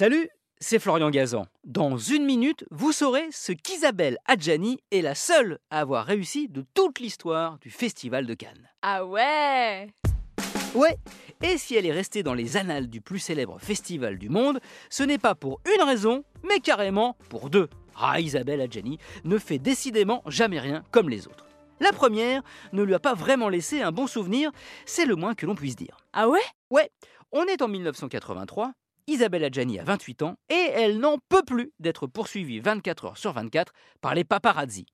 [0.00, 0.28] Salut,
[0.60, 1.46] c'est Florian Gazan.
[1.64, 6.64] Dans une minute, vous saurez ce qu'Isabelle Adjani est la seule à avoir réussi de
[6.72, 8.70] toute l'histoire du Festival de Cannes.
[8.82, 9.88] Ah ouais
[10.76, 10.96] Ouais,
[11.42, 15.02] et si elle est restée dans les annales du plus célèbre festival du monde, ce
[15.02, 17.68] n'est pas pour une raison, mais carrément pour deux.
[17.96, 21.48] Ah, Isabelle Adjani ne fait décidément jamais rien comme les autres.
[21.80, 22.42] La première
[22.72, 24.52] ne lui a pas vraiment laissé un bon souvenir,
[24.86, 25.96] c'est le moins que l'on puisse dire.
[26.12, 26.38] Ah ouais?
[26.70, 26.88] Ouais,
[27.32, 28.74] on est en 1983,
[29.08, 33.32] Isabelle Adjani a 28 ans et elle n'en peut plus d'être poursuivie 24 heures sur
[33.32, 34.84] 24 par les paparazzi.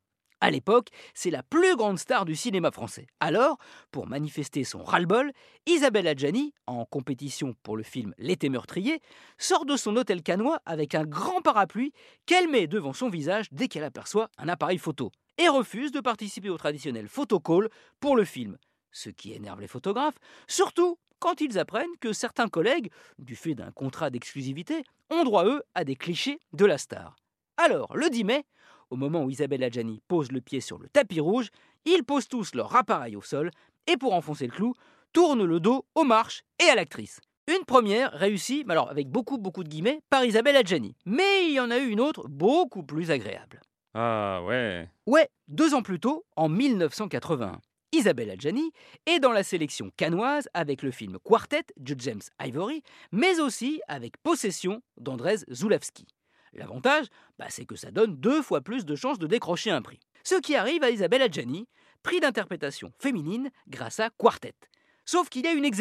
[0.40, 3.08] À l'époque, c'est la plus grande star du cinéma français.
[3.18, 3.58] Alors,
[3.90, 5.32] pour manifester son ras-le-bol,
[5.66, 9.00] Isabelle Adjani, en compétition pour le film L'été meurtrier,
[9.36, 11.92] sort de son hôtel canois avec un grand parapluie
[12.24, 16.50] qu'elle met devant son visage dès qu'elle aperçoit un appareil photo et refuse de participer
[16.50, 18.58] au traditionnel photocall pour le film.
[18.92, 23.70] Ce qui énerve les photographes, surtout quand ils apprennent que certains collègues, du fait d'un
[23.70, 27.16] contrat d'exclusivité, ont droit, eux, à des clichés de la star.
[27.56, 28.44] Alors, le 10 mai,
[28.90, 31.48] au moment où Isabelle Adjani pose le pied sur le tapis rouge,
[31.86, 33.50] ils posent tous leur appareil au sol
[33.86, 34.74] et pour enfoncer le clou,
[35.14, 37.22] tournent le dos aux marches et à l'actrice.
[37.48, 40.94] Une première réussie, mais alors avec beaucoup beaucoup de guillemets, par Isabelle Adjani.
[41.06, 43.62] Mais il y en a eu une autre beaucoup plus agréable.
[43.94, 44.90] Ah ouais.
[45.06, 47.62] Ouais, deux ans plus tôt, en 1981.
[47.94, 48.72] Isabelle Adjani
[49.06, 54.16] est dans la sélection canoise avec le film Quartet de James Ivory, mais aussi avec
[54.16, 56.08] Possession d'Andrés Zulawski.
[56.54, 57.06] L'avantage,
[57.38, 60.00] bah, c'est que ça donne deux fois plus de chances de décrocher un prix.
[60.24, 61.68] Ce qui arrive à Isabelle Adjani,
[62.02, 64.56] prix d'interprétation féminine grâce à Quartet.
[65.04, 65.78] Sauf qu'il y a une ex.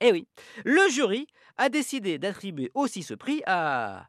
[0.00, 0.28] Eh oui,
[0.64, 4.06] le jury a décidé d'attribuer aussi ce prix à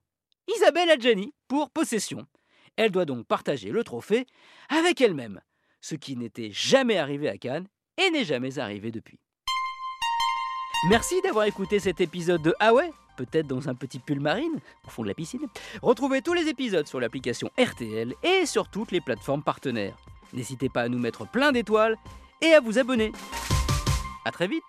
[0.56, 2.28] Isabelle Adjani pour Possession.
[2.76, 4.28] Elle doit donc partager le trophée
[4.70, 5.42] avec elle-même
[5.82, 9.20] ce qui n'était jamais arrivé à Cannes et n'est jamais arrivé depuis.
[10.90, 12.72] Merci d'avoir écouté cet épisode de Ah
[13.18, 15.46] peut-être dans un petit pull marine au fond de la piscine.
[15.82, 19.98] Retrouvez tous les épisodes sur l'application RTL et sur toutes les plateformes partenaires.
[20.32, 21.98] N'hésitez pas à nous mettre plein d'étoiles
[22.42, 23.12] et à vous abonner.
[24.24, 24.64] A très vite